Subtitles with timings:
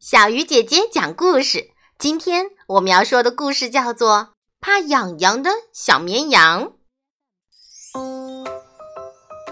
[0.00, 1.70] 小鱼姐姐讲故事。
[1.98, 4.16] 今天我们要说的故事叫做
[4.60, 6.72] 《怕痒痒的小绵羊》。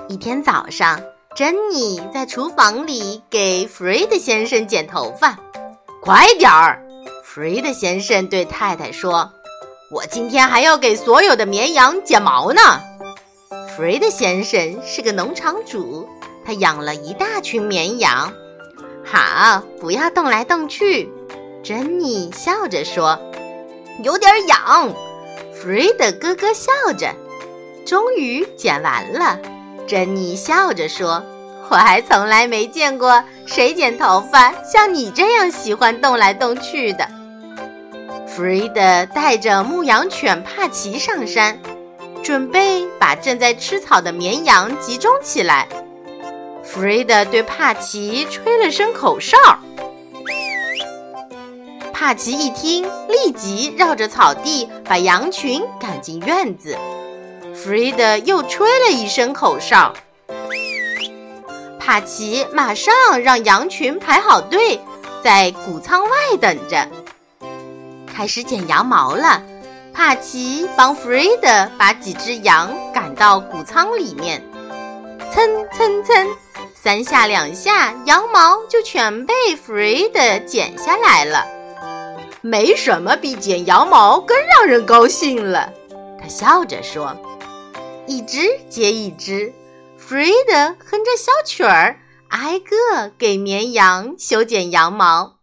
[0.09, 1.01] 一天早上，
[1.37, 5.39] 珍妮在厨房里给弗瑞德先生剪头发。
[6.03, 6.83] 快点儿！
[7.25, 9.31] 弗瑞德先生对太太说
[9.93, 12.61] ：“我今天还要给所有的绵羊剪毛呢。”
[13.77, 16.09] 弗瑞德先生是个农场主，
[16.45, 18.33] 他养了一大群绵羊。
[19.11, 21.11] 好，不要动来动去。
[21.65, 23.19] 珍妮笑着说
[24.05, 24.95] ：“有点痒。”
[25.53, 27.13] 弗瑞德咯咯笑着。
[27.85, 29.39] 终于剪完了，
[29.89, 31.25] 珍妮笑着说
[31.71, 37.09] ：“我还从来没见过谁剪头发像你这样喜欢动来动去的。”
[38.29, 41.59] 弗瑞德带着牧羊犬帕奇上山，
[42.23, 45.67] 准备把正在吃草的绵羊集中起来。
[46.73, 49.37] 弗瑞德对帕奇吹了声口哨，
[51.93, 56.79] 帕奇一听，立即绕着草地把羊群赶进院子。
[57.57, 59.93] 弗瑞德又吹了一声口哨，
[61.81, 64.81] 帕奇马上让羊群排好队，
[65.25, 66.11] 在谷仓外
[66.41, 66.87] 等着，
[68.07, 69.43] 开始剪羊毛了。
[69.93, 74.41] 帕奇帮弗瑞德把几只羊赶到谷仓里面，
[75.33, 76.29] 蹭蹭蹭。
[76.83, 81.47] 三下两下，羊毛就全被弗瑞德剪下来了。
[82.41, 85.71] 没什么比剪羊毛更让人高兴了，
[86.19, 87.15] 他笑着说。
[88.07, 89.53] 一只接一只，
[89.99, 95.35] 弗瑞德哼着小曲儿，挨个给绵羊修剪羊毛。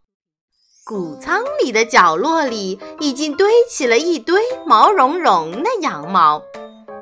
[0.84, 6.42] 谷仓里的角落里已经堆起了一堆毛茸茸的羊毛。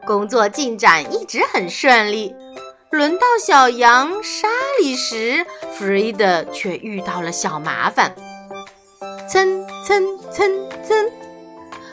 [0.06, 2.34] 工作进展一直很顺利。
[2.96, 4.48] 轮到小羊莎
[4.80, 5.44] 莉时，
[5.74, 8.16] 弗瑞德却遇到了小麻烦。
[9.28, 10.50] 蹭蹭蹭
[10.82, 11.10] 蹭，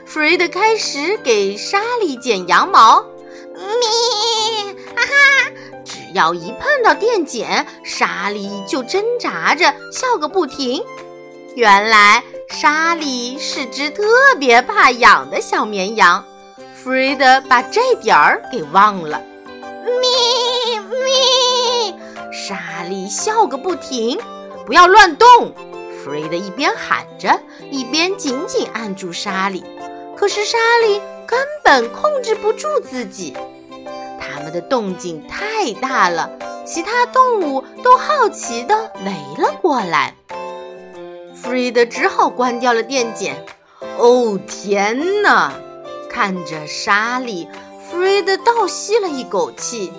[0.05, 3.01] 弗瑞德开始给莎莉剪羊毛。
[3.53, 5.51] 咪，哈哈！
[5.83, 10.81] 只要一碰到电剪，莎莉就挣扎着笑个不停。
[11.57, 14.03] 原来莎莉是只特
[14.39, 16.23] 别怕痒的小绵羊，
[16.81, 19.21] 弗瑞德把这点儿给忘了。
[19.85, 20.09] 咩，
[22.45, 24.19] 莎莉笑个不停。
[24.65, 25.27] 不要乱动！
[26.03, 27.39] 弗瑞德一边喊着，
[27.71, 29.63] 一边紧紧按住莎莉。
[30.17, 33.33] 可是莎莉根本控制不住自己。
[34.19, 36.29] 他们的动静太大了，
[36.65, 40.13] 其他动物都好奇地围了过来。
[41.33, 43.45] 弗瑞德只好关掉了电剪。
[43.97, 45.53] 哦，天哪！
[46.09, 47.47] 看着莎莉。
[47.89, 49.93] 弗瑞德倒吸了一口气，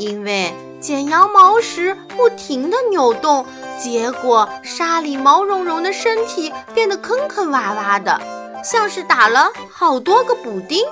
[0.00, 0.50] 因为
[0.80, 3.44] 剪羊毛时不停地扭动，
[3.78, 8.18] 结果沙里毛茸茸的身体变得坑坑洼洼的，
[8.64, 10.86] 像是打了好多个补丁，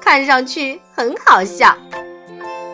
[0.00, 1.76] 看上去很好笑。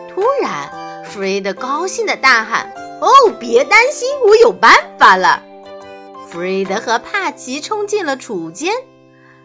[0.09, 5.43] 突然，弗瑞德高兴地大喊：“哦，别担心，我有办法了！”
[6.31, 8.73] 弗瑞德和帕奇冲进了储间，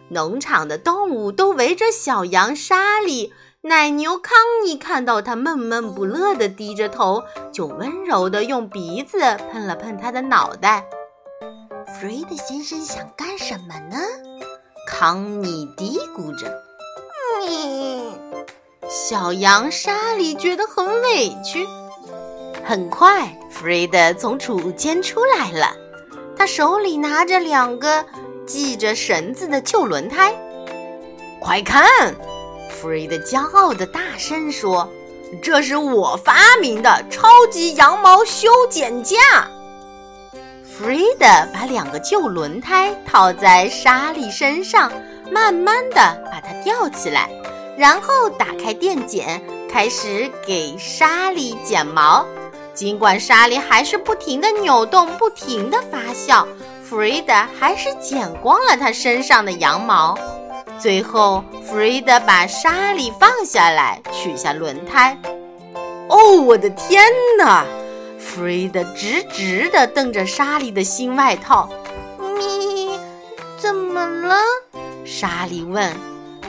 [0.07, 3.33] 农场的动物都围着小羊沙里。
[3.67, 4.33] 奶牛康
[4.63, 9.19] 妮看到他闷闷不乐地低着头，就温柔地用鼻子
[9.51, 10.85] 碰了碰他的脑袋。
[11.85, 13.97] 弗瑞德先生想干什么呢？
[14.87, 16.47] 康妮嘀咕着。
[17.45, 18.13] 嗯，
[18.87, 21.67] 小羊莎莉觉得很委屈。
[22.63, 25.75] 很快，弗瑞德从储物间出来了，
[26.37, 28.05] 他手里拿着两个
[28.45, 30.33] 系着绳子的旧轮胎。
[31.41, 32.15] 快看！
[32.87, 34.89] 弗瑞德骄傲地大声说
[35.43, 39.17] ：“这是我发明的超级羊毛修剪架。”
[40.63, 44.89] 弗瑞德把两个旧轮胎套在莎莉身上，
[45.29, 45.95] 慢慢地
[46.31, 47.29] 把它吊起来，
[47.77, 52.25] 然后打开电剪，开始给莎莉剪毛。
[52.73, 56.47] 尽管莎莉还是不停地扭动，不停地发笑，
[56.89, 60.17] 弗瑞德还是剪光了她身上的羊毛。
[60.79, 65.17] 最后，弗瑞德把莎莉放下来，取下轮胎。
[66.07, 67.03] 哦，我的天
[67.37, 67.65] 哪！
[68.19, 71.69] 弗瑞德直直地瞪着莎莉的新外套。
[72.19, 72.97] 咪，
[73.57, 74.35] 怎么了？
[75.03, 75.93] 莎莉问。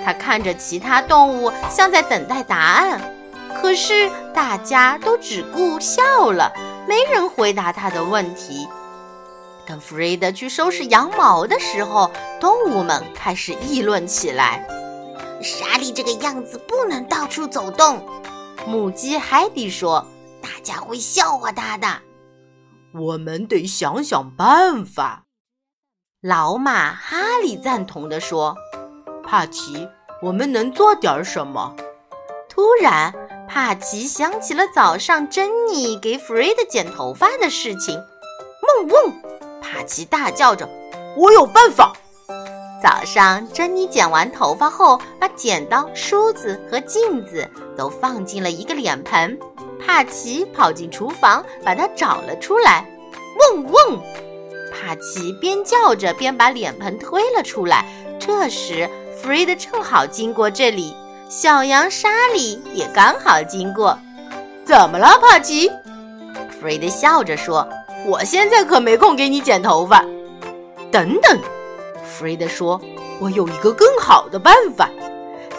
[0.04, 3.00] 他看着其他动物，像在等待答案。
[3.60, 6.52] 可是大家都只顾笑了，
[6.86, 8.69] 没人回答他的问题。
[9.68, 12.10] 等弗瑞德去收拾羊毛的时候，
[12.40, 14.66] 动物们开始议论起来
[15.44, 18.02] ：“莎莉这个样子不能到处走动。”
[18.66, 20.06] 母鸡海蒂说
[20.40, 21.86] ：“大家会笑话她的。”
[22.98, 25.24] 我们得想想办法。
[26.22, 28.56] 老马哈利赞同地说
[29.22, 29.86] ：“帕奇，
[30.22, 31.76] 我们能做点什么？”
[32.48, 33.12] 突然，
[33.46, 37.94] 帕奇想起了早上珍妮给弗瑞德剪头发的事情。
[38.80, 39.22] 嗡嗡，
[39.70, 40.66] 帕奇大叫着
[41.14, 41.92] ：“我有办法！”
[42.82, 49.38] 早上，珍妮剪完头发后，把剪刀、梳子和镜子都放进了一个脸盆。
[49.84, 52.86] 帕奇跑进厨房，把它找了出来。
[53.52, 54.00] 嗡嗡，
[54.72, 57.84] 帕奇边叫着边把脸盆推了出来。
[58.18, 58.88] 这时，
[59.20, 60.94] 弗瑞德正好经过这里。
[61.28, 63.98] 小羊莎莉也刚好经过，
[64.64, 65.68] 怎么了，帕奇？
[66.50, 67.68] 弗瑞德笑着说
[68.08, 70.05] ：“我现在可没空给你剪头发。”
[70.90, 71.38] 等等，
[72.02, 72.81] 弗瑞德说
[73.20, 74.88] ：“我有一个更好的办法。”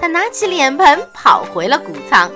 [0.01, 2.31] 他拿起脸盆跑回了谷仓。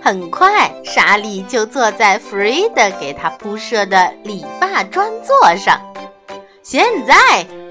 [0.00, 5.80] 很快，莎莉就坐在弗瑞德给他铺设的理发专座上。
[6.62, 7.14] 现在。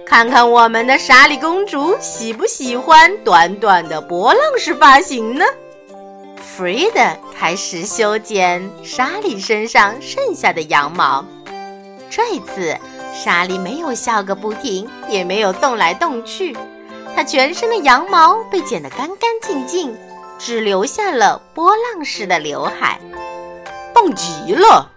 [0.03, 5.45] 看看我们的莎莉公主喜不喜欢短短的波浪式发型呢？
[6.35, 6.99] 弗瑞德
[7.33, 11.23] 开始修剪莎莉身上剩下的羊毛。
[12.11, 12.77] 这次，
[13.13, 16.53] 莎莉没有笑个不停，也没有动来动去，
[17.15, 19.95] 她全身的羊毛被剪得干干净净，
[20.37, 22.99] 只留下了波浪式的刘海，
[23.93, 24.91] 棒极了！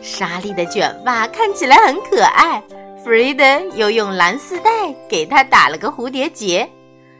[0.00, 2.62] 莎莉的卷发看起来很可爱。
[3.04, 3.44] 弗瑞德
[3.74, 4.70] 又用蓝丝带
[5.08, 6.70] 给她打了个蝴蝶结。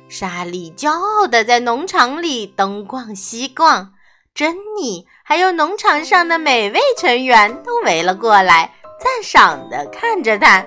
[0.09, 3.93] 莎莉骄傲地在农场里东逛西逛，
[4.35, 10.65] 珍妮还有农场上的每位成员都围了过来，赞赏地看着他。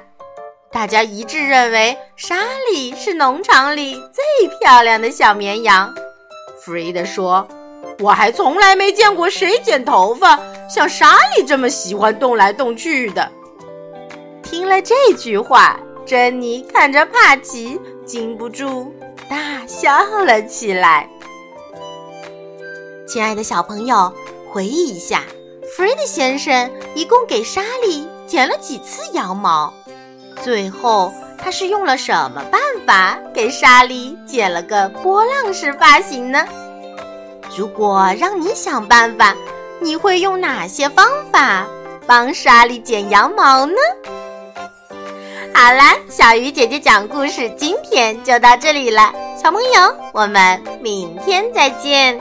[0.71, 2.35] 大家一致认为莎
[2.71, 5.93] 莉是农场里最漂亮的小绵羊。
[6.61, 7.47] 弗瑞德说
[7.99, 10.39] ：“我还从来没见过谁剪头发
[10.69, 13.31] 像莎莉这么喜欢动来动去的。”
[14.43, 18.93] 听了这句话，珍妮看着帕奇，禁不住
[19.29, 21.09] 大笑了起来。
[23.07, 24.13] 亲爱的小朋友，
[24.51, 25.23] 回忆一下，
[25.75, 29.73] 弗瑞德先生一共给莎莉剪了几次羊毛？
[30.43, 36.45] 最后他是用了什么办法给莎莉剪了个波浪式发型呢？
[37.57, 39.35] 如果让你想办法，
[39.81, 41.65] 你会用哪些方法
[42.05, 43.73] 帮莎莉剪羊毛呢？
[45.55, 49.11] 好啦，小鱼姐姐讲故事，今天就到这里了。
[49.41, 52.17] 小朋友，我们明天再见。